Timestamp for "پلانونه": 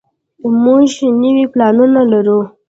1.53-2.01